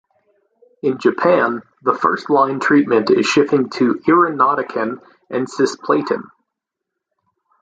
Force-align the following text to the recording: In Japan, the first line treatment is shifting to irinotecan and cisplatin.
In 0.81 0.97
Japan, 0.97 1.61
the 1.83 1.93
first 1.93 2.31
line 2.31 2.59
treatment 2.59 3.11
is 3.11 3.27
shifting 3.27 3.69
to 3.69 4.01
irinotecan 4.07 4.97
and 5.29 5.45
cisplatin. 5.47 6.23